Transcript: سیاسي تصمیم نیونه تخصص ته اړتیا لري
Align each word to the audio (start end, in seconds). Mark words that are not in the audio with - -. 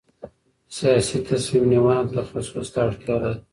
سیاسي 0.77 1.17
تصمیم 1.29 1.65
نیونه 1.71 2.03
تخصص 2.13 2.67
ته 2.73 2.79
اړتیا 2.85 3.15
لري 3.23 3.39